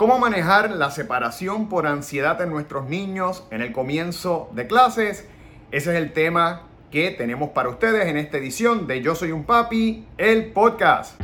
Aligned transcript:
¿Cómo 0.00 0.18
manejar 0.18 0.70
la 0.70 0.90
separación 0.90 1.68
por 1.68 1.86
ansiedad 1.86 2.40
en 2.40 2.48
nuestros 2.48 2.88
niños 2.88 3.44
en 3.50 3.60
el 3.60 3.70
comienzo 3.70 4.48
de 4.54 4.66
clases? 4.66 5.28
Ese 5.72 5.90
es 5.90 5.96
el 5.98 6.14
tema 6.14 6.62
que 6.90 7.10
tenemos 7.10 7.50
para 7.50 7.68
ustedes 7.68 8.06
en 8.06 8.16
esta 8.16 8.38
edición 8.38 8.86
de 8.86 9.02
Yo 9.02 9.14
Soy 9.14 9.30
un 9.30 9.44
Papi, 9.44 10.06
el 10.16 10.52
podcast. 10.52 11.20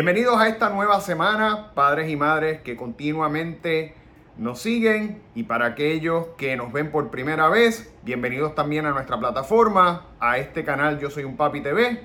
Bienvenidos 0.00 0.40
a 0.40 0.46
esta 0.46 0.70
nueva 0.70 1.00
semana, 1.00 1.72
padres 1.74 2.08
y 2.08 2.14
madres 2.14 2.60
que 2.60 2.76
continuamente 2.76 3.96
nos 4.36 4.60
siguen 4.60 5.20
y 5.34 5.42
para 5.42 5.66
aquellos 5.66 6.28
que 6.36 6.56
nos 6.56 6.72
ven 6.72 6.92
por 6.92 7.10
primera 7.10 7.48
vez, 7.48 7.92
bienvenidos 8.04 8.54
también 8.54 8.86
a 8.86 8.92
nuestra 8.92 9.18
plataforma, 9.18 10.06
a 10.20 10.38
este 10.38 10.62
canal 10.62 11.00
Yo 11.00 11.10
Soy 11.10 11.24
un 11.24 11.36
Papi 11.36 11.62
TV. 11.62 12.00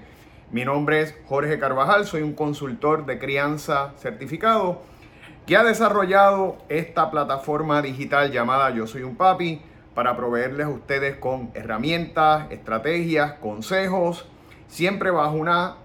Mi 0.49 0.65
nombre 0.65 1.01
es 1.01 1.15
Jorge 1.27 1.59
Carvajal, 1.59 2.07
soy 2.07 2.23
un 2.23 2.33
consultor 2.33 3.05
de 3.05 3.19
crianza 3.19 3.93
certificado 3.97 4.81
que 5.45 5.55
ha 5.55 5.63
desarrollado 5.63 6.57
esta 6.69 7.11
plataforma 7.11 7.79
digital 7.83 8.31
llamada 8.31 8.71
Yo 8.71 8.87
Soy 8.87 9.03
un 9.03 9.17
Papi 9.17 9.61
para 9.93 10.17
proveerles 10.17 10.65
a 10.65 10.69
ustedes 10.69 11.17
con 11.17 11.51
herramientas, 11.53 12.49
estrategias, 12.49 13.33
consejos, 13.33 14.25
siempre 14.67 15.11
bajo 15.11 15.35
una 15.35 15.82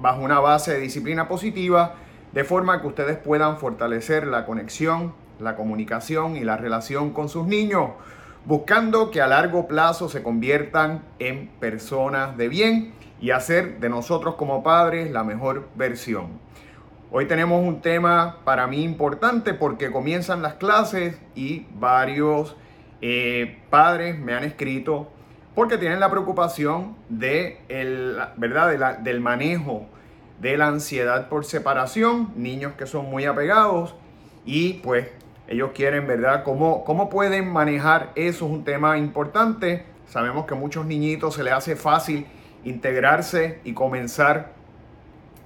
bajo 0.00 0.22
una 0.22 0.40
base 0.40 0.72
de 0.72 0.80
disciplina 0.80 1.28
positiva, 1.28 1.94
de 2.32 2.44
forma 2.44 2.80
que 2.80 2.86
ustedes 2.86 3.18
puedan 3.18 3.58
fortalecer 3.58 4.26
la 4.26 4.46
conexión, 4.46 5.12
la 5.38 5.56
comunicación 5.56 6.36
y 6.36 6.40
la 6.40 6.56
relación 6.56 7.10
con 7.10 7.28
sus 7.28 7.46
niños, 7.46 7.90
buscando 8.44 9.10
que 9.10 9.20
a 9.20 9.26
largo 9.26 9.68
plazo 9.68 10.08
se 10.08 10.22
conviertan 10.22 11.02
en 11.18 11.48
personas 11.60 12.36
de 12.36 12.48
bien 12.48 12.92
y 13.20 13.30
hacer 13.30 13.80
de 13.80 13.88
nosotros 13.88 14.36
como 14.36 14.62
padres 14.62 15.10
la 15.10 15.24
mejor 15.24 15.68
versión. 15.74 16.38
Hoy 17.12 17.26
tenemos 17.26 17.66
un 17.66 17.82
tema 17.82 18.38
para 18.44 18.66
mí 18.66 18.82
importante 18.84 19.52
porque 19.52 19.90
comienzan 19.90 20.42
las 20.42 20.54
clases 20.54 21.18
y 21.34 21.66
varios 21.74 22.56
eh, 23.02 23.58
padres 23.68 24.18
me 24.18 24.32
han 24.32 24.44
escrito 24.44 25.10
porque 25.60 25.76
tienen 25.76 26.00
la 26.00 26.10
preocupación 26.10 26.96
de 27.10 27.60
el, 27.68 28.16
¿verdad? 28.38 28.96
del 29.00 29.20
manejo 29.20 29.84
de 30.38 30.56
la 30.56 30.68
ansiedad 30.68 31.28
por 31.28 31.44
separación, 31.44 32.32
niños 32.34 32.72
que 32.78 32.86
son 32.86 33.10
muy 33.10 33.26
apegados 33.26 33.94
y 34.46 34.80
pues 34.82 35.08
ellos 35.48 35.72
quieren, 35.74 36.06
¿verdad? 36.06 36.44
¿Cómo, 36.44 36.82
cómo 36.84 37.10
pueden 37.10 37.52
manejar 37.52 38.10
eso? 38.14 38.46
Es 38.46 38.50
un 38.50 38.64
tema 38.64 38.96
importante. 38.96 39.84
Sabemos 40.06 40.46
que 40.46 40.54
a 40.54 40.56
muchos 40.56 40.86
niñitos 40.86 41.34
se 41.34 41.44
les 41.44 41.52
hace 41.52 41.76
fácil 41.76 42.26
integrarse 42.64 43.60
y 43.62 43.74
comenzar 43.74 44.52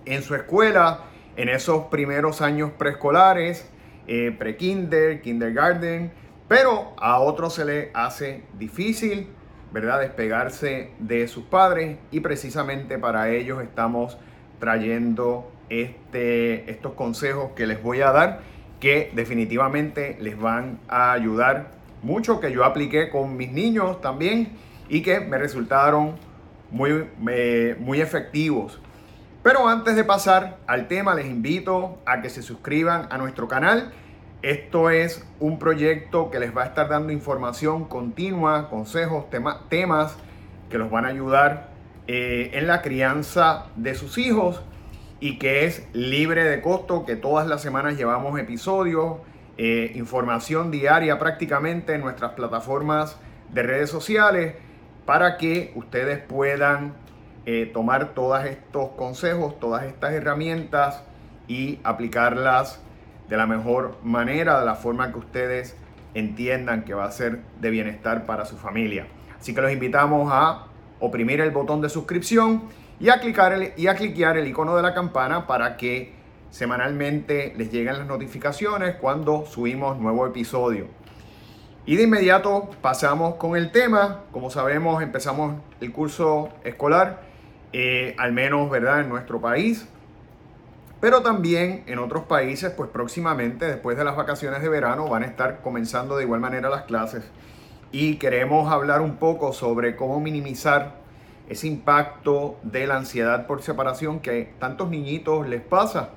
en 0.05 0.23
su 0.23 0.37
escuela 0.37 1.01
en 1.35 1.49
esos 1.49 1.87
primeros 1.87 2.41
años 2.41 2.71
preescolares, 2.79 3.69
eh, 4.07 4.33
pre-kinder, 4.39 5.23
kindergarten, 5.23 6.13
pero 6.47 6.93
a 6.99 7.19
otros 7.19 7.55
se 7.55 7.65
les 7.65 7.89
hace 7.95 8.45
difícil 8.57 9.29
¿verdad? 9.75 10.01
Despegarse 10.01 10.93
de 11.01 11.27
sus 11.27 11.45
padres 11.47 11.99
y 12.13 12.21
precisamente 12.21 12.97
para 12.97 13.31
ellos 13.31 13.61
estamos 13.61 14.17
trayendo 14.61 15.51
este, 15.69 16.71
estos 16.71 16.93
consejos 16.93 17.51
que 17.57 17.67
les 17.67 17.83
voy 17.83 18.01
a 18.01 18.13
dar 18.13 18.41
que 18.79 19.11
definitivamente 19.15 20.17
les 20.21 20.39
van 20.39 20.79
a 20.87 21.11
ayudar 21.11 21.73
mucho, 22.03 22.39
que 22.39 22.53
yo 22.53 22.65
apliqué 22.65 23.11
con 23.11 23.37
mis 23.37 23.51
niños 23.51 24.01
también 24.01 24.53
y 24.89 25.03
que 25.03 25.19
me 25.19 25.39
resultaron 25.39 26.15
muy, 26.71 27.09
muy 27.81 28.01
efectivos. 28.01 28.79
Pero 29.43 29.69
antes 29.69 29.97
de 29.97 30.05
pasar 30.05 30.59
al 30.69 30.87
tema, 30.87 31.17
les 31.17 31.27
invito 31.27 31.99
a 32.07 32.23
que 32.23 32.31
se 32.31 32.43
suscriban 32.43 33.09
a 33.11 33.19
nuestro 33.19 33.49
canal 33.49 33.93
esto 34.45 34.91
es 34.91 35.27
un 35.41 35.59
proyecto 35.59 36.31
que 36.31 36.39
les 36.39 36.55
va 36.55 36.65
a 36.65 36.67
estar 36.67 36.91
dando 36.91 37.15
información 37.15 37.87
continua, 37.87 38.69
consejos, 38.69 39.25
temas 39.31 40.19
que 40.69 40.77
los 40.77 40.91
van 40.91 41.07
a 41.07 41.09
ayudar 41.09 41.71
eh, 42.07 42.51
en 42.53 42.67
la 42.67 42.83
crianza 42.83 43.69
de 43.77 43.95
sus 43.95 44.19
hijos 44.19 44.61
y 45.19 45.39
que 45.39 45.65
es 45.65 45.89
libre 45.95 46.45
de 46.45 46.61
costo, 46.61 47.07
que 47.07 47.17
todas 47.17 47.47
las 47.47 47.63
semanas 47.63 47.97
llevamos 47.97 48.39
episodios, 48.39 49.17
eh, 49.57 49.93
información 49.95 50.71
diaria 50.71 51.19
prácticamente 51.19 51.95
en 51.95 52.03
nuestras 52.03 52.33
plataformas 52.33 53.19
de 53.51 53.63
redes 53.63 53.89
sociales 53.89 54.57
para 55.07 55.39
que 55.39 55.73
ustedes 55.75 56.19
puedan 56.19 56.93
eh, 57.47 57.71
tomar 57.73 58.13
todos 58.13 58.45
estos 58.45 58.91
consejos, 58.91 59.59
todas 59.59 59.85
estas 59.85 60.13
herramientas 60.13 61.03
y 61.49 61.79
aplicarlas 61.83 62.84
de 63.29 63.37
la 63.37 63.47
mejor 63.47 63.97
manera, 64.03 64.61
de 64.61 64.67
la 64.67 64.75
forma 64.75 65.13
que 65.13 65.19
ustedes 65.19 65.77
entiendan 66.15 66.85
que 66.85 66.95
va 66.95 67.05
a 67.05 67.11
ser 67.11 67.41
de 67.61 67.71
bienestar 67.71 68.27
para 68.27 68.45
su 68.45 68.57
familia. 68.57 69.07
Así 69.39 69.55
que 69.55 69.61
los 69.61 69.73
invitamos 69.73 70.31
a 70.33 70.67
oprimir 71.01 71.41
el 71.41 71.51
botón 71.51 71.81
de 71.81 71.89
suscripción 71.89 72.63
y 73.01 73.09
a 73.09 73.21
clicar 73.21 73.53
el, 73.53 73.73
y 73.77 73.89
a 73.89 73.95
cliquear 73.95 74.37
el 74.37 74.47
icono 74.47 74.77
de 74.77 74.83
la 74.83 74.95
campana 74.95 75.47
para 75.47 75.77
que 75.77 76.13
semanalmente 76.51 77.53
les 77.57 77.73
lleguen 77.73 77.99
las 77.99 78.07
notificaciones 78.07 78.95
cuando 78.97 79.45
subimos 79.47 79.99
nuevo 79.99 80.27
episodio. 80.27 80.87
Y 81.87 81.97
de 81.97 82.05
inmediato 82.05 82.71
pasamos 82.81 83.35
con 83.35 83.57
el 83.57 83.71
tema. 83.71 84.23
Como 84.31 84.51
sabemos, 84.51 85.03
empezamos 85.03 85.57
el 85.81 85.93
curso 85.93 86.49
escolar, 86.63 87.23
eh, 87.73 88.15
al 88.19 88.33
menos 88.33 88.71
¿verdad? 88.71 89.01
en 89.01 89.09
nuestro 89.09 89.41
país. 89.41 89.87
Pero 91.05 91.21
también 91.21 91.83
en 91.87 91.99
otros 91.99 92.25
países, 92.25 92.73
pues 92.73 92.89
próximamente, 92.89 93.67
después 93.67 93.99
de 93.99 94.05
las 94.05 94.17
vacaciones 94.17 94.63
de 94.63 94.71
verano, 94.71 95.07
van 95.07 95.23
a 95.23 95.27
estar 95.27 95.61
comenzando 95.61 96.17
de 96.17 96.25
igual 96.25 96.41
manera 96.41 96.71
las 96.71 96.85
clases. 96.85 97.25
Y 97.93 98.17
queremos 98.17 98.73
hablar 98.73 99.03
un 99.03 99.17
poco 99.17 99.53
sobre 99.53 99.97
cómo 99.97 100.19
minimizar 100.19 100.95
ese 101.47 101.67
impacto 101.67 102.57
de 102.63 102.87
la 102.87 102.97
ansiedad 102.97 103.47
por 103.47 103.61
separación 103.61 104.21
que 104.21 104.55
tantos 104.59 104.89
niñitos 104.89 105.47
les 105.47 105.61
pasa 105.61 106.13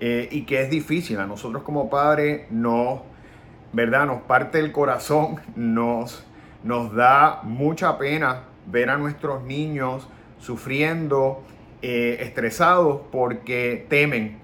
eh, 0.00 0.30
y 0.30 0.46
que 0.46 0.62
es 0.62 0.70
difícil. 0.70 1.20
A 1.20 1.26
nosotros 1.26 1.62
como 1.62 1.90
padres 1.90 2.50
nos, 2.50 3.00
¿verdad? 3.74 4.06
Nos 4.06 4.22
parte 4.22 4.60
el 4.60 4.72
corazón, 4.72 5.42
nos, 5.56 6.24
nos 6.64 6.94
da 6.94 7.40
mucha 7.42 7.98
pena 7.98 8.44
ver 8.64 8.88
a 8.88 8.96
nuestros 8.96 9.42
niños 9.42 10.08
sufriendo 10.38 11.44
eh, 11.84 12.18
estresados 12.20 13.00
porque 13.10 13.86
temen 13.88 14.38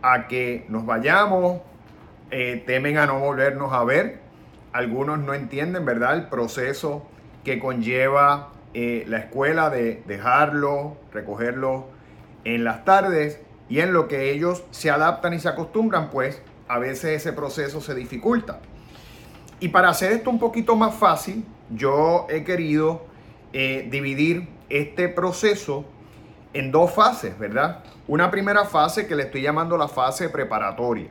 a 0.00 0.26
que 0.26 0.64
nos 0.70 0.86
vayamos, 0.86 1.60
eh, 2.30 2.62
temen 2.66 2.96
a 2.96 3.04
no 3.04 3.20
volvernos 3.20 3.74
a 3.74 3.84
ver. 3.84 4.20
Algunos 4.72 5.18
no 5.18 5.34
entienden, 5.34 5.84
¿verdad?, 5.84 6.14
el 6.14 6.28
proceso 6.28 7.06
que 7.44 7.58
conlleva 7.58 8.52
eh, 8.72 9.04
la 9.06 9.18
escuela 9.18 9.68
de 9.68 10.02
dejarlo, 10.06 10.96
recogerlo 11.12 11.88
en 12.44 12.64
las 12.64 12.86
tardes 12.86 13.38
y 13.68 13.80
en 13.80 13.92
lo 13.92 14.08
que 14.08 14.30
ellos 14.30 14.64
se 14.70 14.90
adaptan 14.90 15.34
y 15.34 15.40
se 15.40 15.50
acostumbran, 15.50 16.08
pues 16.08 16.40
a 16.68 16.78
veces 16.78 17.20
ese 17.20 17.34
proceso 17.34 17.82
se 17.82 17.94
dificulta. 17.94 18.60
Y 19.60 19.68
para 19.68 19.90
hacer 19.90 20.12
esto 20.12 20.30
un 20.30 20.38
poquito 20.38 20.74
más 20.74 20.94
fácil, 20.94 21.44
yo 21.68 22.26
he 22.30 22.44
querido 22.44 23.04
dividir 23.52 24.48
este 24.70 25.08
proceso 25.08 25.84
en 26.58 26.72
dos 26.72 26.90
fases, 26.92 27.38
¿verdad? 27.38 27.84
Una 28.06 28.30
primera 28.30 28.64
fase 28.64 29.06
que 29.06 29.14
le 29.14 29.24
estoy 29.24 29.42
llamando 29.42 29.76
la 29.76 29.88
fase 29.88 30.28
preparatoria. 30.28 31.08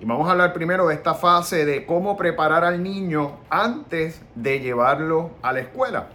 Y 0.00 0.04
vamos 0.04 0.28
a 0.28 0.32
hablar 0.32 0.52
primero 0.52 0.88
de 0.88 0.94
esta 0.94 1.14
fase 1.14 1.64
de 1.64 1.84
cómo 1.86 2.16
preparar 2.16 2.64
al 2.64 2.82
niño 2.82 3.38
antes 3.50 4.22
de 4.34 4.60
llevarlo 4.60 5.32
a 5.42 5.52
la 5.52 5.60
escuela. 5.60 6.08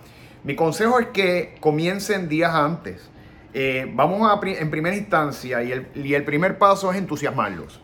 Mi 0.43 0.55
consejo 0.55 0.99
es 0.99 1.07
que 1.07 1.55
comiencen 1.59 2.27
días 2.27 2.53
antes. 2.53 3.09
Eh, 3.53 3.91
vamos 3.95 4.29
a, 4.29 4.39
en 4.47 4.69
primera 4.69 4.95
instancia, 4.95 5.63
y 5.63 5.71
el, 5.71 5.87
y 5.95 6.13
el 6.13 6.23
primer 6.23 6.57
paso 6.57 6.91
es 6.91 6.97
entusiasmarlos. 6.97 7.79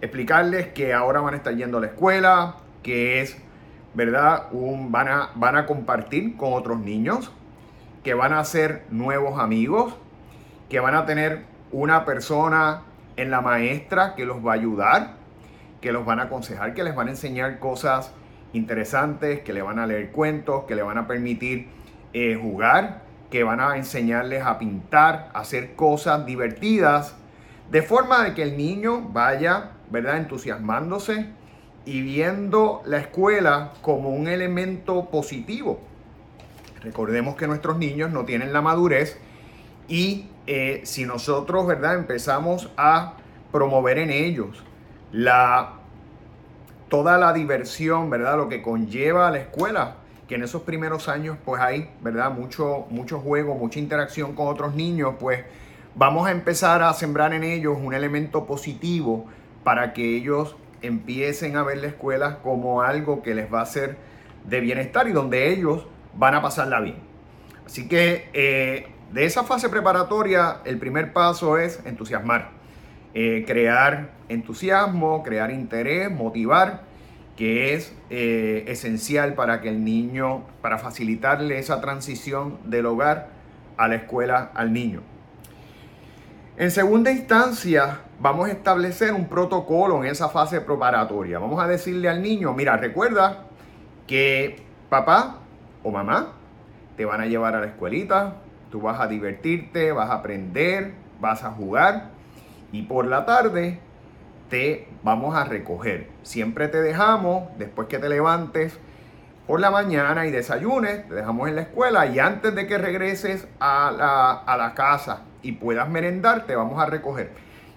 Explicarles 0.00 0.68
que 0.68 0.92
ahora 0.92 1.20
van 1.20 1.34
a 1.34 1.36
estar 1.36 1.54
yendo 1.54 1.78
a 1.78 1.80
la 1.80 1.86
escuela, 1.86 2.56
que 2.82 3.20
es, 3.20 3.36
¿verdad? 3.94 4.48
Un, 4.52 4.90
van, 4.90 5.08
a, 5.08 5.30
van 5.34 5.56
a 5.56 5.66
compartir 5.66 6.36
con 6.36 6.52
otros 6.52 6.78
niños, 6.80 7.30
que 8.04 8.14
van 8.14 8.34
a 8.34 8.44
ser 8.44 8.84
nuevos 8.90 9.40
amigos, 9.40 9.94
que 10.68 10.78
van 10.78 10.94
a 10.94 11.06
tener 11.06 11.44
una 11.72 12.04
persona 12.04 12.82
en 13.16 13.30
la 13.30 13.40
maestra 13.40 14.14
que 14.14 14.26
los 14.26 14.46
va 14.46 14.52
a 14.52 14.54
ayudar, 14.54 15.14
que 15.80 15.90
los 15.90 16.04
van 16.04 16.20
a 16.20 16.24
aconsejar, 16.24 16.74
que 16.74 16.84
les 16.84 16.94
van 16.94 17.08
a 17.08 17.10
enseñar 17.12 17.58
cosas 17.58 18.12
interesantes, 18.52 19.40
que 19.40 19.52
le 19.52 19.62
van 19.62 19.78
a 19.78 19.86
leer 19.86 20.12
cuentos, 20.12 20.64
que 20.64 20.74
le 20.74 20.82
van 20.82 20.98
a 20.98 21.06
permitir 21.06 21.68
eh, 22.12 22.38
jugar, 22.40 23.02
que 23.30 23.42
van 23.42 23.60
a 23.60 23.76
enseñarles 23.76 24.44
a 24.44 24.58
pintar, 24.58 25.30
a 25.34 25.40
hacer 25.40 25.74
cosas 25.74 26.24
divertidas, 26.26 27.16
De 27.70 27.80
forma 27.80 28.22
de 28.22 28.34
que 28.34 28.42
el 28.42 28.58
niño 28.58 29.00
vaya, 29.08 29.70
¿verdad?, 29.90 30.18
entusiasmándose 30.18 31.30
y 31.86 32.02
viendo 32.02 32.82
la 32.84 32.98
escuela 32.98 33.72
como 33.80 34.10
un 34.10 34.28
elemento 34.28 35.08
positivo. 35.10 35.80
Recordemos 36.84 37.34
que 37.36 37.46
nuestros 37.46 37.78
niños 37.78 38.10
no 38.10 38.26
tienen 38.26 38.52
la 38.52 38.60
madurez 38.60 39.16
y 39.88 40.26
eh, 40.46 40.82
si 40.84 41.06
nosotros, 41.06 41.66
¿verdad?, 41.66 41.94
empezamos 41.94 42.70
a 42.76 43.14
promover 43.50 43.96
en 43.96 44.10
ellos 44.10 44.62
la, 45.10 45.76
toda 46.90 47.16
la 47.16 47.32
diversión, 47.32 48.10
¿verdad?, 48.10 48.36
lo 48.36 48.50
que 48.50 48.60
conlleva 48.60 49.30
la 49.30 49.38
escuela, 49.38 49.96
que 50.28 50.34
en 50.34 50.42
esos 50.42 50.62
primeros 50.62 51.08
años 51.08 51.38
pues 51.42 51.60
hay, 51.62 51.90
¿verdad? 52.02 52.30
Mucho, 52.30 52.86
mucho 52.90 53.18
juego, 53.18 53.54
mucha 53.54 53.78
interacción 53.78 54.34
con 54.34 54.48
otros 54.48 54.74
niños, 54.74 55.14
pues 55.18 55.42
vamos 55.94 56.26
a 56.26 56.32
empezar 56.32 56.82
a 56.82 56.92
sembrar 56.92 57.32
en 57.32 57.44
ellos 57.44 57.78
un 57.80 57.94
elemento 57.94 58.44
positivo 58.44 59.26
para 59.64 59.94
que 59.94 60.16
ellos 60.16 60.56
empiecen 60.82 61.56
a 61.56 61.62
ver 61.62 61.78
la 61.78 61.86
escuela 61.86 62.40
como 62.42 62.82
algo 62.82 63.22
que 63.22 63.34
les 63.34 63.52
va 63.52 63.62
a 63.62 63.66
ser 63.66 63.96
de 64.46 64.60
bienestar 64.60 65.08
y 65.08 65.12
donde 65.12 65.50
ellos 65.50 65.86
van 66.16 66.34
a 66.34 66.42
pasarla 66.42 66.80
bien. 66.80 66.96
Así 67.66 67.88
que 67.88 68.28
eh, 68.32 68.88
de 69.12 69.24
esa 69.24 69.44
fase 69.44 69.68
preparatoria, 69.68 70.58
el 70.64 70.78
primer 70.78 71.12
paso 71.12 71.58
es 71.58 71.80
entusiasmar, 71.84 72.50
eh, 73.14 73.44
crear 73.46 74.10
entusiasmo, 74.28 75.22
crear 75.22 75.50
interés, 75.50 76.10
motivar 76.10 76.82
que 77.36 77.74
es 77.74 77.92
eh, 78.10 78.64
esencial 78.68 79.34
para 79.34 79.60
que 79.60 79.68
el 79.68 79.84
niño, 79.84 80.44
para 80.62 80.78
facilitarle 80.78 81.58
esa 81.58 81.80
transición 81.80 82.58
del 82.64 82.86
hogar 82.86 83.28
a 83.76 83.88
la 83.88 83.96
escuela 83.96 84.52
al 84.54 84.72
niño. 84.72 85.02
En 86.56 86.70
segunda 86.70 87.10
instancia, 87.10 88.02
vamos 88.20 88.48
a 88.48 88.52
establecer 88.52 89.12
un 89.12 89.26
protocolo 89.28 90.04
en 90.04 90.10
esa 90.10 90.28
fase 90.28 90.60
preparatoria. 90.60 91.40
Vamos 91.40 91.60
a 91.60 91.66
decirle 91.66 92.08
al 92.08 92.22
niño, 92.22 92.52
mira, 92.52 92.76
recuerda 92.76 93.46
que 94.06 94.62
papá 94.88 95.40
o 95.84 95.92
mamá 95.92 96.32
te 96.96 97.04
van 97.04 97.20
a 97.20 97.26
llevar 97.26 97.54
a 97.54 97.60
la 97.60 97.66
escuelita, 97.66 98.34
tú 98.70 98.80
vas 98.80 99.00
a 99.00 99.06
divertirte, 99.06 99.92
vas 99.92 100.10
a 100.10 100.14
aprender, 100.14 100.94
vas 101.20 101.44
a 101.44 101.50
jugar 101.50 102.10
y 102.72 102.82
por 102.82 103.06
la 103.06 103.24
tarde 103.24 103.78
te 104.48 104.88
vamos 105.02 105.36
a 105.36 105.44
recoger. 105.44 106.08
Siempre 106.22 106.68
te 106.68 106.82
dejamos, 106.82 107.48
después 107.58 107.88
que 107.88 107.98
te 107.98 108.08
levantes 108.08 108.78
por 109.46 109.60
la 109.60 109.70
mañana 109.70 110.26
y 110.26 110.30
desayunes, 110.30 111.06
te 111.08 111.14
dejamos 111.14 111.48
en 111.48 111.56
la 111.56 111.62
escuela 111.62 112.06
y 112.06 112.18
antes 112.18 112.54
de 112.54 112.66
que 112.66 112.78
regreses 112.78 113.46
a 113.60 114.44
la, 114.56 114.72
casa 114.74 115.22
y 115.42 115.52
puedas 115.52 115.88
merendar, 115.88 116.46
te 116.46 116.56
vamos 116.56 116.82
a 116.82 116.86
recoger. 116.86 117.30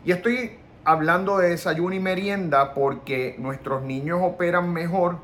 Y 0.06 0.12
estoy 0.12 0.58
hablando 0.86 1.38
de 1.38 1.50
desayuno 1.50 1.94
y 1.94 2.00
merienda 2.00 2.74
porque 2.74 3.36
nuestros 3.40 3.84
niños 3.84 4.20
operan 4.24 4.72
mejor 4.72 5.18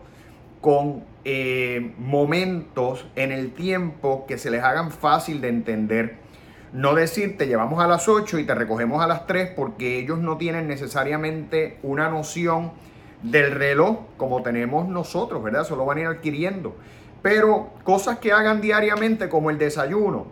con 0.64 1.04
eh, 1.26 1.94
momentos 1.98 3.06
en 3.18 3.34
el 3.34 3.52
tiempo 3.52 4.26
que 4.26 4.38
se 4.38 4.50
les 4.50 4.64
hagan 4.64 4.92
fácil 4.92 5.42
de 5.42 5.50
entender 5.50 6.24
no 6.72 6.96
decir 6.96 7.38
te 7.38 7.48
llevamos 7.48 7.84
a 7.84 7.88
las 7.88 8.08
8 8.08 8.40
y 8.40 8.46
te 8.46 8.56
recogemos 8.56 9.04
a 9.04 9.08
las 9.08 9.28
3 9.28 9.52
porque 9.58 10.00
ellos 10.00 10.20
no 10.20 10.38
tienen 10.38 10.70
necesariamente 10.70 11.78
una 11.84 12.08
noción 12.08 12.72
del 13.22 13.52
reloj 13.52 13.98
como 14.16 14.42
tenemos 14.42 14.88
nosotros, 14.88 15.44
¿verdad? 15.44 15.66
Solo 15.66 15.86
van 15.86 15.98
a 15.98 16.02
ir 16.02 16.08
adquiriendo. 16.08 16.76
Pero 17.22 17.72
cosas 17.84 18.20
que 18.20 18.32
hagan 18.32 18.62
diariamente 18.62 19.28
como 19.28 19.50
el 19.50 19.58
desayuno 19.58 20.28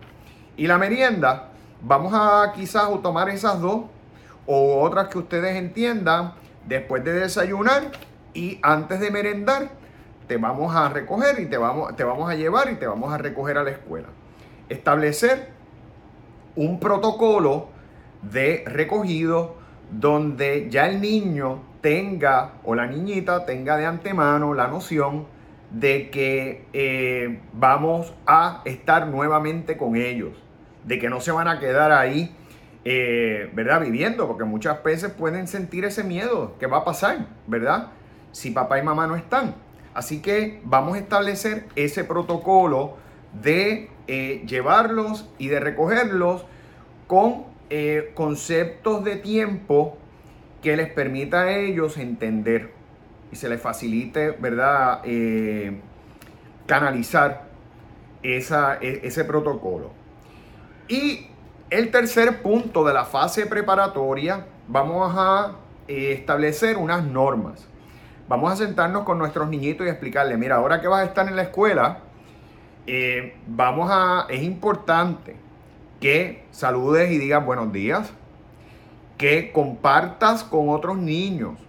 y 0.56 0.66
la 0.66 0.78
merienda, 0.78 1.50
vamos 1.82 2.14
a 2.16 2.54
quizás 2.56 2.90
tomar 3.04 3.30
esas 3.30 3.60
dos 3.60 3.82
o 4.48 4.82
otras 4.82 5.10
que 5.10 5.20
ustedes 5.20 5.58
entiendan 5.58 6.36
después 6.68 7.04
de 7.04 7.12
desayunar 7.12 7.92
y 8.34 8.60
antes 8.64 9.02
de 9.02 9.12
merendar 9.12 9.81
te 10.32 10.38
vamos 10.38 10.74
a 10.74 10.88
recoger 10.88 11.42
y 11.42 11.48
te 11.48 11.58
vamos, 11.58 11.94
te 11.98 12.06
vamos 12.06 12.30
a 12.30 12.36
llevar 12.36 12.72
y 12.72 12.76
te 12.76 12.88
vamos 12.88 13.12
a 13.14 13.18
recoger 13.18 13.58
a 13.58 13.66
la 13.66 13.72
escuela. 13.72 14.08
Establecer 14.70 15.50
un 16.56 16.80
protocolo 16.80 17.68
de 18.22 18.64
recogido 18.66 19.58
donde 19.92 20.70
ya 20.70 20.88
el 20.88 21.02
niño 21.02 21.64
tenga 21.82 22.54
o 22.64 22.76
la 22.76 22.88
niñita 22.88 23.46
tenga 23.46 23.76
de 23.76 23.86
antemano 23.86 24.54
la 24.54 24.70
noción 24.70 25.26
de 25.70 26.10
que 26.10 26.66
eh, 26.72 27.42
vamos 27.52 28.14
a 28.26 28.62
estar 28.64 29.08
nuevamente 29.08 29.76
con 29.76 29.98
ellos, 29.98 30.32
de 30.86 30.98
que 30.98 31.10
no 31.10 31.20
se 31.20 31.34
van 31.34 31.50
a 31.50 31.60
quedar 31.60 31.92
ahí, 31.92 32.34
eh, 32.86 33.52
¿verdad? 33.54 33.82
Viviendo, 33.82 34.30
porque 34.30 34.46
muchas 34.46 34.82
veces 34.82 35.12
pueden 35.12 35.50
sentir 35.50 35.84
ese 35.84 36.06
miedo, 36.06 36.56
¿qué 36.58 36.68
va 36.68 36.78
a 36.78 36.86
pasar, 36.86 37.26
¿verdad? 37.48 37.90
Si 38.32 38.52
papá 38.52 38.80
y 38.80 38.82
mamá 38.82 39.08
no 39.08 39.18
están. 39.18 39.56
Así 39.94 40.22
que 40.22 40.62
vamos 40.64 40.96
a 40.96 41.00
establecer 41.00 41.68
ese 41.76 42.04
protocolo 42.04 42.98
de 43.42 43.90
eh, 44.08 44.44
llevarlos 44.46 45.28
y 45.38 45.48
de 45.48 45.60
recogerlos 45.60 46.46
con 47.08 47.46
eh, 47.70 48.12
conceptos 48.16 49.04
de 49.04 49.18
tiempo 49.18 49.98
que 50.62 50.78
les 50.78 50.90
permita 50.90 51.42
a 51.42 51.58
ellos 51.58 51.98
entender 51.98 52.72
y 53.32 53.36
se 53.36 53.50
les 53.50 53.62
facilite, 53.62 54.32
¿verdad?, 54.32 55.02
eh, 55.06 55.80
canalizar 56.68 57.48
esa, 58.24 58.78
e, 58.82 59.02
ese 59.04 59.26
protocolo. 59.26 59.92
Y 60.88 61.28
el 61.70 61.92
tercer 61.92 62.42
punto 62.42 62.84
de 62.84 62.94
la 62.94 63.06
fase 63.06 63.46
preparatoria, 63.46 64.46
vamos 64.68 65.14
a 65.18 65.56
establecer 65.88 66.78
unas 66.78 67.04
normas. 67.04 67.71
Vamos 68.28 68.52
a 68.52 68.56
sentarnos 68.56 69.04
con 69.04 69.18
nuestros 69.18 69.50
niñitos 69.50 69.86
y 69.86 69.90
explicarles, 69.90 70.38
mira, 70.38 70.56
ahora 70.56 70.82
que 70.82 70.88
vas 70.88 71.02
a 71.02 71.06
estar 71.06 71.28
en 71.28 71.36
la 71.36 71.44
escuela, 71.44 72.00
eh, 72.88 73.36
vamos 73.48 73.90
a, 73.92 74.26
es 74.30 74.42
importante 74.44 75.36
que 76.00 76.46
saludes 76.52 77.12
y 77.12 77.18
digas 77.18 77.46
buenos 77.46 77.72
días, 77.72 78.12
que 79.18 79.52
compartas 79.52 80.44
con 80.44 80.70
otros 80.70 80.98
niños. 80.98 81.60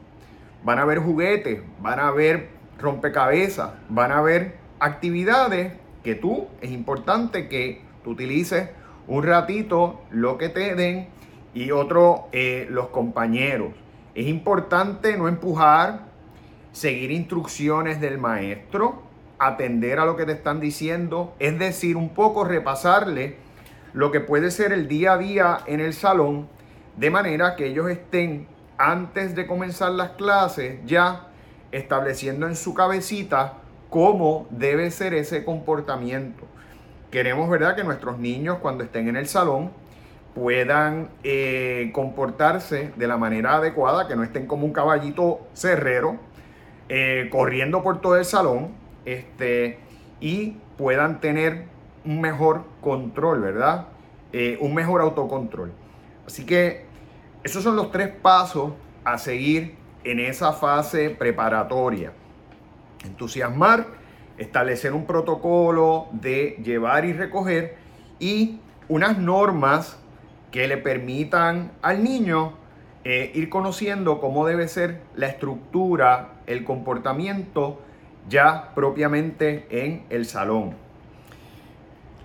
Van 0.64 0.78
a 0.78 0.82
haber 0.82 0.98
juguetes, 1.00 1.60
van 1.80 1.98
a 1.98 2.08
haber 2.08 2.48
rompecabezas, 2.78 3.72
van 3.88 4.12
a 4.12 4.18
haber 4.18 4.56
actividades 4.80 5.74
que 6.02 6.14
tú 6.14 6.48
es 6.60 6.70
importante 6.70 7.48
que 7.48 7.82
tú 8.02 8.10
utilices 8.10 8.70
un 9.06 9.22
ratito 9.22 10.00
lo 10.10 10.38
que 10.38 10.48
te 10.48 10.74
den 10.74 11.08
y 11.54 11.70
otro 11.70 12.28
eh, 12.32 12.66
los 12.70 12.88
compañeros. 12.88 13.72
Es 14.14 14.26
importante 14.26 15.16
no 15.16 15.28
empujar, 15.28 16.06
seguir 16.72 17.10
instrucciones 17.10 18.00
del 18.00 18.18
maestro 18.18 19.02
atender 19.38 19.98
a 19.98 20.04
lo 20.04 20.16
que 20.16 20.24
te 20.24 20.32
están 20.32 20.60
diciendo, 20.60 21.34
es 21.38 21.58
decir, 21.58 21.96
un 21.96 22.10
poco 22.10 22.44
repasarle 22.44 23.36
lo 23.92 24.12
que 24.12 24.20
puede 24.20 24.50
ser 24.50 24.72
el 24.72 24.88
día 24.88 25.14
a 25.14 25.18
día 25.18 25.58
en 25.66 25.80
el 25.80 25.94
salón, 25.94 26.48
de 26.96 27.10
manera 27.10 27.56
que 27.56 27.66
ellos 27.66 27.90
estén 27.90 28.46
antes 28.78 29.34
de 29.34 29.46
comenzar 29.46 29.92
las 29.92 30.10
clases 30.10 30.78
ya 30.86 31.28
estableciendo 31.72 32.46
en 32.46 32.54
su 32.54 32.74
cabecita 32.74 33.54
cómo 33.90 34.46
debe 34.50 34.90
ser 34.90 35.12
ese 35.14 35.44
comportamiento. 35.44 36.44
Queremos, 37.10 37.50
¿verdad?, 37.50 37.76
que 37.76 37.84
nuestros 37.84 38.18
niños 38.18 38.58
cuando 38.62 38.84
estén 38.84 39.08
en 39.08 39.16
el 39.16 39.26
salón 39.26 39.70
puedan 40.34 41.10
eh, 41.24 41.90
comportarse 41.92 42.92
de 42.96 43.06
la 43.06 43.18
manera 43.18 43.56
adecuada, 43.56 44.08
que 44.08 44.16
no 44.16 44.22
estén 44.22 44.46
como 44.46 44.64
un 44.64 44.72
caballito 44.72 45.40
cerrero, 45.52 46.18
eh, 46.94 47.30
corriendo 47.30 47.82
por 47.82 48.02
todo 48.02 48.18
el 48.18 48.26
salón, 48.26 48.68
este, 49.06 49.78
y 50.20 50.58
puedan 50.76 51.20
tener 51.20 51.64
un 52.04 52.20
mejor 52.20 52.64
control, 52.82 53.40
¿verdad? 53.40 53.86
Eh, 54.34 54.58
un 54.60 54.74
mejor 54.74 55.00
autocontrol. 55.00 55.72
Así 56.26 56.44
que 56.44 56.84
esos 57.44 57.62
son 57.62 57.76
los 57.76 57.90
tres 57.92 58.08
pasos 58.08 58.74
a 59.04 59.16
seguir 59.16 59.74
en 60.04 60.20
esa 60.20 60.52
fase 60.52 61.08
preparatoria. 61.08 62.12
Entusiasmar, 63.06 63.86
establecer 64.36 64.92
un 64.92 65.06
protocolo 65.06 66.08
de 66.12 66.60
llevar 66.62 67.06
y 67.06 67.14
recoger 67.14 67.76
y 68.18 68.60
unas 68.90 69.16
normas 69.16 69.98
que 70.50 70.68
le 70.68 70.76
permitan 70.76 71.72
al 71.80 72.04
niño 72.04 72.52
eh, 73.04 73.32
ir 73.34 73.48
conociendo 73.48 74.20
cómo 74.20 74.46
debe 74.46 74.68
ser 74.68 75.00
la 75.16 75.26
estructura, 75.26 76.34
el 76.46 76.64
comportamiento 76.64 77.80
ya 78.28 78.72
propiamente 78.74 79.66
en 79.70 80.04
el 80.10 80.26
salón. 80.26 80.76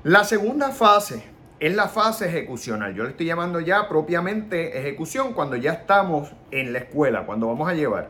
La 0.03 0.23
segunda 0.23 0.69
fase 0.69 1.23
es 1.59 1.75
la 1.75 1.87
fase 1.87 2.27
ejecucional. 2.27 2.93
Yo 2.93 3.03
le 3.03 3.09
estoy 3.09 3.25
llamando 3.25 3.59
ya 3.59 3.89
propiamente 3.89 4.77
ejecución 4.77 5.33
cuando 5.33 5.55
ya 5.55 5.73
estamos 5.73 6.31
en 6.51 6.73
la 6.73 6.79
escuela, 6.79 7.25
cuando 7.25 7.47
vamos 7.47 7.67
a 7.67 7.73
llevar. 7.73 8.09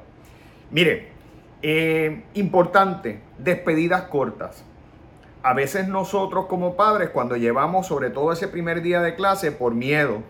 Mire, 0.70 1.08
eh, 1.62 2.24
importante, 2.34 3.22
despedidas 3.38 4.04
cortas. 4.04 4.66
A 5.42 5.54
veces 5.54 5.88
nosotros 5.88 6.48
como 6.48 6.76
padres, 6.76 7.10
cuando 7.12 7.38
llevamos 7.38 7.88
sobre 7.88 8.10
todo 8.10 8.34
ese 8.34 8.50
primer 8.50 8.82
día 8.82 9.02
de 9.02 9.16
clase 9.16 9.54
por 9.54 9.74
miedo 9.74 10.22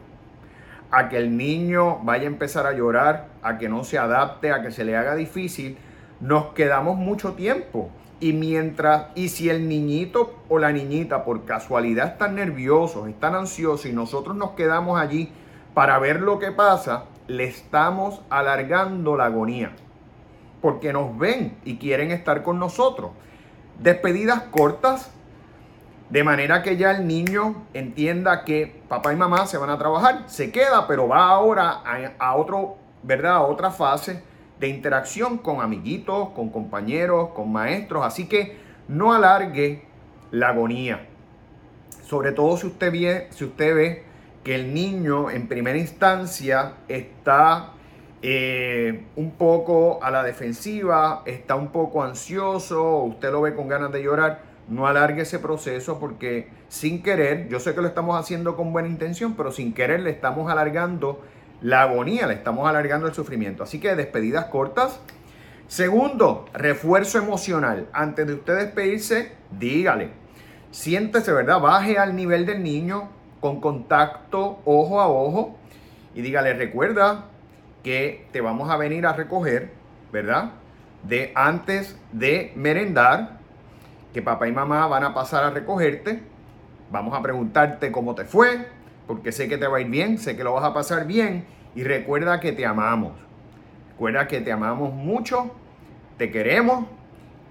a 0.92 1.10
que 1.10 1.18
el 1.18 1.36
niño 1.36 2.00
vaya 2.04 2.24
a 2.24 2.28
empezar 2.28 2.66
a 2.66 2.74
llorar, 2.74 3.28
a 3.42 3.58
que 3.58 3.70
no 3.70 3.84
se 3.84 3.98
adapte, 3.98 4.52
a 4.52 4.62
que 4.62 4.72
se 4.72 4.86
le 4.86 4.96
haga 4.96 5.16
difícil, 5.16 5.78
nos 6.20 6.48
quedamos 6.54 6.98
mucho 6.98 7.34
tiempo. 7.34 7.90
Y 8.20 8.34
mientras, 8.34 9.08
y 9.14 9.30
si 9.30 9.50
el 9.50 9.70
niñito 9.70 10.40
o 10.50 10.58
la 10.58 10.72
niñita 10.72 11.24
por 11.24 11.46
casualidad 11.46 12.08
están 12.08 12.36
nerviosos, 12.36 13.08
están 13.08 13.36
ansiosos 13.36 13.86
y 13.86 13.94
nosotros 13.94 14.36
nos 14.36 14.52
quedamos 14.52 15.00
allí 15.00 15.30
para 15.76 16.00
ver 16.00 16.22
lo 16.22 16.40
que 16.40 16.52
pasa, 16.52 17.04
le 17.28 17.44
estamos 17.44 18.22
alargando 18.30 19.16
la 19.16 19.26
agonía. 19.26 19.74
Porque 20.62 20.92
nos 20.94 21.16
ven 21.20 21.58
y 21.64 21.78
quieren 21.78 22.10
estar 22.10 22.42
con 22.42 22.58
nosotros. 22.58 23.12
Despedidas 23.80 24.42
cortas, 24.50 25.12
de 26.10 26.24
manera 26.24 26.64
que 26.64 26.78
ya 26.78 26.92
el 26.92 27.06
niño 27.06 27.66
entienda 27.74 28.46
que 28.46 28.82
papá 28.88 29.12
y 29.12 29.18
mamá 29.18 29.46
se 29.46 29.58
van 29.58 29.70
a 29.70 29.78
trabajar, 29.78 30.24
se 30.28 30.52
queda, 30.52 30.88
pero 30.88 31.08
va 31.08 31.28
ahora 31.28 31.82
a, 32.18 32.36
otro, 32.36 32.78
¿verdad? 33.04 33.34
A 33.34 33.42
otra 33.42 33.72
fase 33.72 34.24
de 34.60 34.70
interacción 34.70 35.38
con 35.38 35.62
amiguitos, 35.62 36.30
con 36.30 36.50
compañeros, 36.50 37.30
con 37.30 37.52
maestros. 37.52 38.06
Así 38.06 38.28
que 38.28 38.58
no 38.88 39.14
alargue 39.14 39.84
la 40.32 40.50
agonía. 40.50 41.08
Sobre 42.06 42.32
todo 42.32 42.56
si 42.56 42.68
usted 42.68 42.92
ve, 42.92 43.28
si 43.32 43.44
usted 43.44 43.76
ve 43.76 44.04
que 44.46 44.56
el 44.56 44.74
niño 44.74 45.30
en 45.30 45.50
primera 45.50 45.78
instancia 45.78 46.76
está 46.88 47.74
eh, 48.22 49.08
un 49.18 49.32
poco 49.32 50.02
a 50.02 50.10
la 50.10 50.24
defensiva, 50.24 51.24
está 51.26 51.56
un 51.56 51.68
poco 51.68 52.02
ansioso, 52.02 53.00
usted 53.00 53.30
lo 53.30 53.42
ve 53.42 53.54
con 53.54 53.68
ganas 53.68 53.92
de 53.92 54.02
llorar 54.02 54.47
no 54.68 54.88
alargue 54.88 55.22
ese 55.22 55.40
proceso 55.40 56.00
porque 56.00 56.50
sin 56.68 57.02
querer, 57.02 57.48
yo 57.50 57.60
sé 57.60 57.74
que 57.74 57.82
lo 57.82 57.88
estamos 57.88 58.20
haciendo 58.20 58.56
con 58.56 58.74
buena 58.74 58.88
intención, 58.88 59.36
pero 59.36 59.52
sin 59.52 59.74
querer 59.74 60.02
le 60.02 60.10
estamos 60.10 60.52
alargando 60.52 61.22
la 61.62 61.84
agonía, 61.84 62.28
le 62.28 62.34
estamos 62.34 62.68
alargando 62.68 63.08
el 63.08 63.14
sufrimiento. 63.14 63.64
Así 63.64 63.80
que 63.80 63.96
despedidas 63.96 64.46
cortas. 64.46 65.00
Segundo, 65.68 66.46
refuerzo 66.54 67.18
emocional. 67.18 67.88
Antes 67.94 68.28
de 68.28 68.34
usted 68.34 68.56
despedirse, 68.58 69.34
dígale. 69.58 70.12
Siéntese, 70.72 71.32
¿verdad? 71.32 71.60
Baje 71.60 71.98
al 71.98 72.16
nivel 72.16 72.46
del 72.46 72.62
niño 72.62 73.10
con 73.40 73.62
contacto 73.62 74.60
ojo 74.66 75.00
a 75.00 75.08
ojo 75.08 75.58
y 76.14 76.22
dígale, 76.22 76.54
recuerda 76.54 77.26
que 77.84 78.26
te 78.32 78.42
vamos 78.42 78.70
a 78.70 78.78
venir 78.78 79.06
a 79.06 79.14
recoger, 79.14 79.72
¿verdad? 80.12 80.52
De 81.04 81.32
antes 81.36 81.98
de 82.12 82.52
merendar 82.56 83.37
que 84.18 84.24
papá 84.24 84.48
y 84.48 84.52
mamá 84.52 84.88
van 84.88 85.04
a 85.04 85.14
pasar 85.14 85.44
a 85.44 85.52
recogerte. 85.52 86.24
Vamos 86.90 87.16
a 87.16 87.22
preguntarte 87.22 87.92
cómo 87.92 88.16
te 88.16 88.26
fue, 88.26 88.68
porque 89.06 89.32
sé 89.32 89.48
que 89.48 89.60
te 89.60 89.68
va 89.68 89.78
a 89.78 89.82
ir 89.82 89.90
bien, 89.90 90.18
sé 90.18 90.36
que 90.36 90.44
lo 90.44 90.54
vas 90.54 90.64
a 90.64 90.74
pasar 90.74 91.06
bien. 91.06 91.46
Y 91.76 91.84
recuerda 91.84 92.40
que 92.40 92.52
te 92.52 92.66
amamos. 92.66 93.12
Recuerda 93.92 94.28
que 94.28 94.42
te 94.42 94.52
amamos 94.52 94.92
mucho, 94.92 95.52
te 96.18 96.32
queremos 96.32 96.88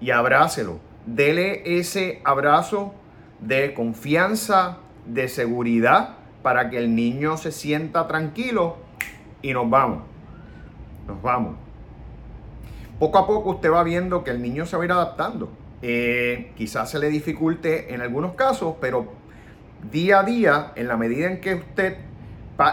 y 0.01 0.11
abrácelo. 0.11 0.79
Dele 1.05 1.79
ese 1.79 2.21
abrazo 2.25 2.93
de 3.39 3.73
confianza, 3.73 4.79
de 5.05 5.29
seguridad, 5.29 6.15
para 6.41 6.69
que 6.69 6.79
el 6.79 6.93
niño 6.93 7.37
se 7.37 7.53
sienta 7.53 8.09
tranquilo 8.09 8.75
y 9.41 9.53
nos 9.53 9.69
vamos. 9.69 9.99
Nos 11.07 11.21
vamos. 11.21 11.55
Poco 12.99 13.19
a 13.19 13.25
poco 13.25 13.51
usted 13.51 13.71
va 13.71 13.83
viendo 13.83 14.25
que 14.25 14.31
el 14.31 14.41
niño 14.41 14.65
se 14.65 14.75
va 14.75 14.83
a 14.83 14.85
ir 14.85 14.91
adaptando. 14.91 15.49
Eh, 15.81 16.51
quizás 16.57 16.89
se 16.89 16.99
le 16.99 17.09
dificulte 17.09 17.93
en 17.93 18.01
algunos 18.01 18.33
casos, 18.33 18.75
pero 18.81 19.11
día 19.91 20.19
a 20.19 20.23
día, 20.23 20.71
en 20.75 20.87
la 20.87 20.97
medida 20.97 21.27
en 21.27 21.39
que 21.39 21.55
usted, 21.55 21.97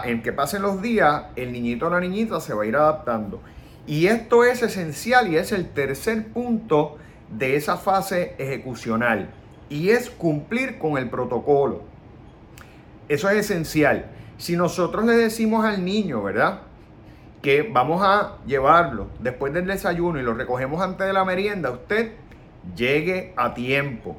en 0.05 0.23
que 0.23 0.33
pasen 0.33 0.61
los 0.61 0.81
días, 0.81 1.25
el 1.35 1.51
niñito 1.51 1.87
o 1.87 1.89
la 1.89 1.99
niñita 1.99 2.39
se 2.39 2.53
va 2.53 2.63
a 2.63 2.65
ir 2.65 2.75
adaptando. 2.75 3.41
Y 3.87 4.07
esto 4.07 4.43
es 4.43 4.63
esencial 4.63 5.31
y 5.31 5.37
es 5.37 5.51
el 5.51 5.69
tercer 5.69 6.27
punto 6.27 6.97
de 7.29 7.55
esa 7.55 7.77
fase 7.77 8.35
ejecucional 8.37 9.29
y 9.69 9.89
es 9.89 10.09
cumplir 10.09 10.79
con 10.79 10.97
el 10.97 11.09
protocolo. 11.09 11.83
Eso 13.07 13.29
es 13.29 13.37
esencial. 13.37 14.07
Si 14.37 14.55
nosotros 14.55 15.05
le 15.05 15.13
decimos 15.13 15.65
al 15.65 15.85
niño, 15.85 16.23
¿verdad? 16.23 16.61
Que 17.41 17.61
vamos 17.61 18.01
a 18.03 18.37
llevarlo 18.47 19.07
después 19.19 19.53
del 19.53 19.67
desayuno 19.67 20.19
y 20.19 20.23
lo 20.23 20.33
recogemos 20.33 20.81
antes 20.81 21.05
de 21.05 21.13
la 21.13 21.23
merienda, 21.23 21.69
usted 21.69 22.13
llegue 22.75 23.33
a 23.35 23.53
tiempo. 23.53 24.15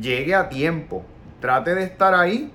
Llegue 0.00 0.34
a 0.34 0.48
tiempo. 0.48 1.04
Trate 1.40 1.74
de 1.74 1.84
estar 1.84 2.14
ahí 2.14 2.52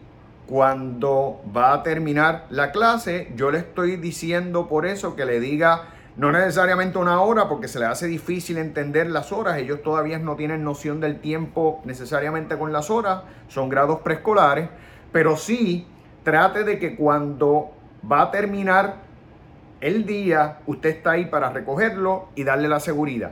cuando 0.48 1.41
va 1.56 1.74
a 1.74 1.84
terminar 1.84 2.48
la 2.50 2.72
clase. 2.72 3.32
Yo 3.36 3.51
le 3.51 3.60
estoy 3.60 3.98
diciendo 3.98 4.68
por 4.68 4.86
eso 4.86 5.15
que 5.15 5.25
le 5.25 5.39
diga 5.39 5.89
no 6.18 6.32
necesariamente 6.32 6.98
una 6.98 7.22
hora 7.22 7.48
porque 7.48 7.68
se 7.68 7.79
le 7.79 7.86
hace 7.86 8.08
difícil 8.08 8.58
entender 8.58 9.10
las 9.10 9.32
horas. 9.32 9.58
Ellos 9.58 9.82
todavía 9.84 10.20
no 10.20 10.36
tienen 10.36 10.63
noción 10.63 11.00
del 11.00 11.20
tiempo 11.20 11.82
necesariamente 11.86 12.58
con 12.58 12.74
las 12.74 12.89
horas. 12.89 13.22
Son 13.48 13.70
grados 13.70 14.01
preescolares. 14.01 14.70
Pero 15.12 15.38
sí 15.38 15.88
trate 16.24 16.63
de 16.63 16.77
que 16.77 16.96
cuando 16.96 17.72
va 18.10 18.24
a 18.24 18.32
terminar 18.32 18.96
el 19.82 20.06
día, 20.06 20.60
usted 20.68 20.89
está 20.89 21.12
ahí 21.12 21.25
para 21.25 21.51
recogerlo 21.51 22.27
y 22.36 22.44
darle 22.44 22.68
la 22.68 22.79
seguridad. 22.79 23.32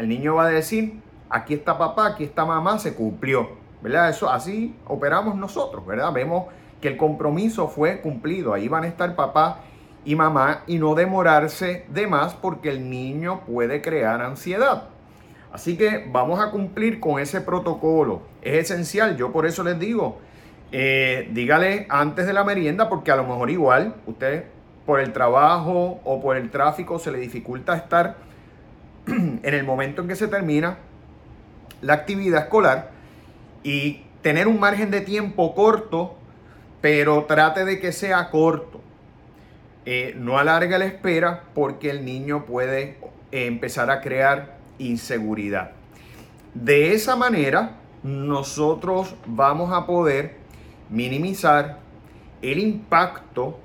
El 0.00 0.08
niño 0.08 0.36
va 0.36 0.46
a 0.46 0.48
decir, 0.48 0.94
aquí 1.28 1.52
está 1.52 1.76
papá, 1.76 2.06
aquí 2.06 2.24
está 2.24 2.46
mamá, 2.46 2.78
se 2.78 2.94
cumplió. 2.94 3.50
¿Verdad? 3.82 4.08
Eso 4.08 4.30
así 4.30 4.74
operamos 4.86 5.36
nosotros, 5.36 5.84
¿verdad? 5.84 6.10
Vemos 6.10 6.46
que 6.80 6.88
el 6.88 6.96
compromiso 6.96 7.68
fue 7.68 8.00
cumplido. 8.00 8.54
Ahí 8.54 8.66
van 8.66 8.84
a 8.84 8.86
estar 8.86 9.14
papá 9.14 9.60
y 10.06 10.16
mamá 10.16 10.62
y 10.66 10.78
no 10.78 10.94
demorarse 10.94 11.84
de 11.90 12.06
más 12.06 12.32
porque 12.32 12.70
el 12.70 12.88
niño 12.88 13.42
puede 13.44 13.82
crear 13.82 14.22
ansiedad. 14.22 14.84
Así 15.52 15.76
que 15.76 16.08
vamos 16.10 16.40
a 16.40 16.50
cumplir 16.50 16.98
con 16.98 17.20
ese 17.20 17.42
protocolo. 17.42 18.22
Es 18.40 18.70
esencial, 18.70 19.18
yo 19.18 19.32
por 19.32 19.44
eso 19.44 19.62
les 19.62 19.78
digo, 19.78 20.16
eh, 20.72 21.28
dígale 21.34 21.86
antes 21.90 22.26
de 22.26 22.32
la 22.32 22.44
merienda 22.44 22.88
porque 22.88 23.12
a 23.12 23.16
lo 23.16 23.24
mejor 23.24 23.50
igual 23.50 23.96
usted 24.06 24.46
por 24.86 24.98
el 24.98 25.12
trabajo 25.12 26.00
o 26.04 26.22
por 26.22 26.38
el 26.38 26.50
tráfico 26.50 26.98
se 26.98 27.12
le 27.12 27.18
dificulta 27.18 27.76
estar 27.76 28.29
en 29.06 29.40
el 29.42 29.64
momento 29.64 30.02
en 30.02 30.08
que 30.08 30.16
se 30.16 30.28
termina 30.28 30.78
la 31.80 31.94
actividad 31.94 32.42
escolar 32.42 32.90
y 33.62 34.02
tener 34.22 34.48
un 34.48 34.60
margen 34.60 34.90
de 34.90 35.00
tiempo 35.00 35.54
corto, 35.54 36.16
pero 36.80 37.24
trate 37.24 37.64
de 37.64 37.80
que 37.80 37.92
sea 37.92 38.30
corto. 38.30 38.80
Eh, 39.86 40.14
no 40.16 40.38
alargue 40.38 40.78
la 40.78 40.84
espera 40.84 41.44
porque 41.54 41.90
el 41.90 42.04
niño 42.04 42.44
puede 42.44 42.98
empezar 43.32 43.90
a 43.90 44.00
crear 44.00 44.58
inseguridad. 44.78 45.72
De 46.54 46.92
esa 46.92 47.16
manera, 47.16 47.76
nosotros 48.02 49.14
vamos 49.26 49.72
a 49.72 49.86
poder 49.86 50.36
minimizar 50.88 51.78
el 52.42 52.58
impacto 52.58 53.58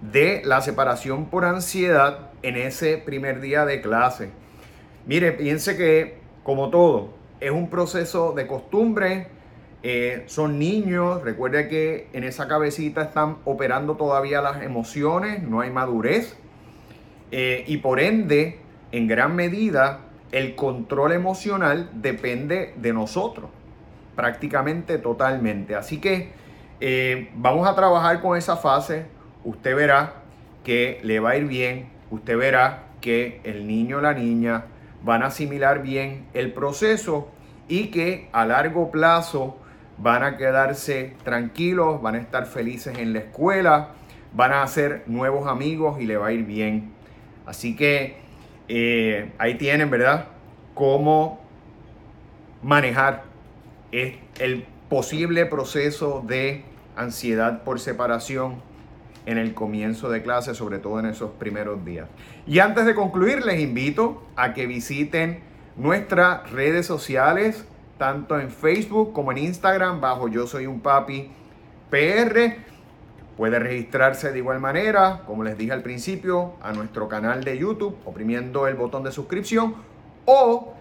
de 0.00 0.42
la 0.44 0.60
separación 0.60 1.26
por 1.26 1.44
ansiedad 1.44 2.30
en 2.42 2.56
ese 2.56 2.98
primer 2.98 3.40
día 3.40 3.64
de 3.64 3.80
clase. 3.80 4.30
Mire, 5.08 5.32
piense 5.32 5.74
que, 5.78 6.18
como 6.44 6.68
todo, 6.68 7.14
es 7.40 7.50
un 7.50 7.70
proceso 7.70 8.32
de 8.32 8.46
costumbre. 8.46 9.28
Eh, 9.82 10.24
son 10.26 10.58
niños, 10.58 11.22
recuerde 11.22 11.66
que 11.68 12.08
en 12.12 12.24
esa 12.24 12.46
cabecita 12.46 13.04
están 13.04 13.38
operando 13.46 13.96
todavía 13.96 14.42
las 14.42 14.62
emociones, 14.62 15.42
no 15.42 15.62
hay 15.62 15.70
madurez. 15.70 16.36
Eh, 17.30 17.64
y 17.66 17.78
por 17.78 18.00
ende, 18.00 18.58
en 18.92 19.06
gran 19.06 19.34
medida, 19.34 20.00
el 20.30 20.54
control 20.54 21.12
emocional 21.12 21.88
depende 21.94 22.74
de 22.76 22.92
nosotros, 22.92 23.48
prácticamente 24.14 24.98
totalmente. 24.98 25.74
Así 25.74 26.02
que 26.02 26.32
eh, 26.80 27.30
vamos 27.34 27.66
a 27.66 27.74
trabajar 27.74 28.20
con 28.20 28.36
esa 28.36 28.58
fase. 28.58 29.06
Usted 29.42 29.74
verá 29.74 30.16
que 30.64 31.00
le 31.02 31.18
va 31.18 31.30
a 31.30 31.36
ir 31.38 31.46
bien. 31.46 31.88
Usted 32.10 32.36
verá 32.36 32.88
que 33.00 33.40
el 33.44 33.66
niño 33.66 33.98
o 33.98 34.00
la 34.02 34.12
niña 34.12 34.66
van 35.02 35.22
a 35.22 35.26
asimilar 35.26 35.82
bien 35.82 36.26
el 36.34 36.52
proceso 36.52 37.28
y 37.68 37.88
que 37.88 38.28
a 38.32 38.46
largo 38.46 38.90
plazo 38.90 39.56
van 39.98 40.22
a 40.22 40.36
quedarse 40.36 41.14
tranquilos, 41.24 42.00
van 42.00 42.14
a 42.14 42.18
estar 42.18 42.46
felices 42.46 42.98
en 42.98 43.12
la 43.12 43.20
escuela, 43.20 43.90
van 44.32 44.52
a 44.52 44.62
hacer 44.62 45.02
nuevos 45.06 45.48
amigos 45.48 46.00
y 46.00 46.06
le 46.06 46.16
va 46.16 46.28
a 46.28 46.32
ir 46.32 46.44
bien. 46.44 46.92
Así 47.46 47.74
que 47.76 48.16
eh, 48.68 49.32
ahí 49.38 49.56
tienen, 49.56 49.90
¿verdad? 49.90 50.26
Cómo 50.74 51.40
manejar 52.62 53.24
el 53.92 54.66
posible 54.88 55.46
proceso 55.46 56.22
de 56.26 56.64
ansiedad 56.96 57.62
por 57.62 57.80
separación 57.80 58.56
en 59.28 59.36
el 59.36 59.52
comienzo 59.52 60.08
de 60.08 60.22
clase, 60.22 60.54
sobre 60.54 60.78
todo 60.78 60.98
en 61.00 61.04
esos 61.04 61.32
primeros 61.32 61.84
días. 61.84 62.08
Y 62.46 62.60
antes 62.60 62.86
de 62.86 62.94
concluir, 62.94 63.44
les 63.44 63.60
invito 63.60 64.22
a 64.36 64.54
que 64.54 64.66
visiten 64.66 65.40
nuestras 65.76 66.50
redes 66.50 66.86
sociales, 66.86 67.66
tanto 67.98 68.40
en 68.40 68.48
Facebook 68.48 69.12
como 69.12 69.30
en 69.32 69.38
Instagram, 69.38 70.00
bajo 70.00 70.28
Yo 70.28 70.46
Soy 70.46 70.66
un 70.66 70.80
Papi 70.80 71.30
PR. 71.90 72.56
Puede 73.36 73.58
registrarse 73.58 74.32
de 74.32 74.38
igual 74.38 74.60
manera, 74.60 75.20
como 75.26 75.44
les 75.44 75.58
dije 75.58 75.72
al 75.72 75.82
principio, 75.82 76.54
a 76.62 76.72
nuestro 76.72 77.06
canal 77.06 77.44
de 77.44 77.58
YouTube, 77.58 77.98
oprimiendo 78.06 78.66
el 78.66 78.76
botón 78.76 79.04
de 79.04 79.12
suscripción, 79.12 79.74
o 80.24 80.72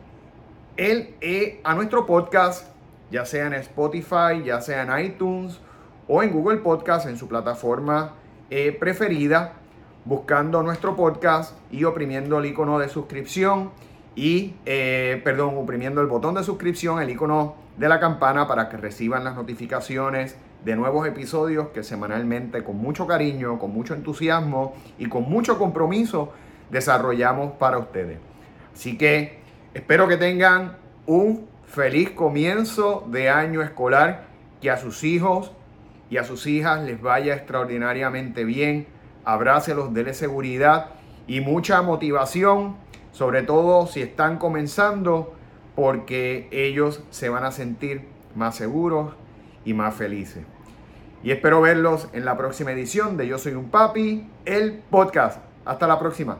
el, 0.78 1.16
eh, 1.20 1.60
a 1.66 1.76
nuestro 1.76 2.06
podcast, 2.06 2.66
ya 3.12 3.26
sea 3.26 3.48
en 3.48 3.56
Spotify, 3.56 4.42
ya 4.46 4.62
sea 4.62 4.84
en 4.84 5.06
iTunes 5.06 5.60
o 6.08 6.24
en 6.24 6.32
Google 6.32 6.60
Podcast, 6.60 7.08
en 7.08 7.18
su 7.18 7.28
plataforma 7.28 8.14
eh, 8.50 8.76
preferida, 8.80 9.54
buscando 10.06 10.64
nuestro 10.64 10.96
podcast 10.96 11.58
y 11.72 11.84
oprimiendo 11.84 12.40
el 12.40 12.46
icono 12.46 12.80
de 12.80 12.88
suscripción 12.88 13.72
y, 14.16 14.56
eh, 14.66 15.22
perdón, 15.24 15.58
oprimiendo 15.58 16.02
el 16.02 16.08
botón 16.08 16.36
de 16.36 16.44
suscripción, 16.44 17.02
el 17.02 17.10
icono 17.10 17.56
de 17.78 17.90
la 17.90 18.00
campana 18.00 18.48
para 18.48 18.70
que 18.70 18.78
reciban 18.78 19.24
las 19.24 19.36
notificaciones 19.36 20.38
de 20.66 20.76
nuevos 20.76 21.08
episodios 21.08 21.68
que 21.70 21.84
semanalmente 21.84 22.64
con 22.64 22.78
mucho 22.78 23.06
cariño, 23.06 23.60
con 23.60 23.72
mucho 23.72 23.94
entusiasmo 23.94 24.76
y 24.98 25.08
con 25.08 25.24
mucho 25.24 25.58
compromiso 25.58 26.32
desarrollamos 26.72 27.54
para 27.54 27.78
ustedes. 27.78 28.18
Así 28.74 28.98
que 28.98 29.40
espero 29.74 30.08
que 30.08 30.18
tengan 30.18 30.78
un 31.06 31.48
feliz 31.66 32.12
comienzo 32.12 33.06
de 33.10 33.30
año 33.30 33.62
escolar, 33.62 34.26
que 34.62 34.72
a 34.72 34.78
sus 34.78 35.04
hijos 35.04 35.52
y 36.10 36.18
a 36.18 36.24
sus 36.24 36.48
hijas 36.48 36.84
les 36.84 37.02
vaya 37.02 37.36
extraordinariamente 37.36 38.46
bien, 38.46 38.88
abrácelos, 39.26 39.94
déle 39.94 40.14
seguridad 40.14 40.92
y 41.28 41.42
mucha 41.42 41.82
motivación, 41.82 42.78
sobre 43.12 43.44
todo 43.44 43.88
si 43.88 44.02
están 44.02 44.38
comenzando, 44.38 45.34
porque 45.76 46.48
ellos 46.52 47.04
se 47.10 47.30
van 47.30 47.44
a 47.44 47.52
sentir 47.52 48.08
más 48.36 48.56
seguros 48.56 49.14
y 49.66 49.74
más 49.74 49.96
felices. 49.96 50.44
Y 51.24 51.32
espero 51.32 51.62
verlos 51.62 52.08
en 52.14 52.26
la 52.26 52.38
próxima 52.38 52.72
edición 52.72 53.18
de 53.18 53.28
Yo 53.28 53.38
Soy 53.38 53.54
un 53.54 53.70
Papi, 53.70 54.30
el 54.46 54.74
podcast. 54.90 55.42
Hasta 55.66 55.88
la 55.88 56.00
próxima. 56.00 56.40